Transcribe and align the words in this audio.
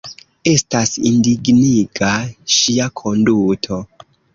Estas 0.51 0.93
indigniga 1.11 2.11
ŝia 2.59 2.93
konduto. 3.05 3.85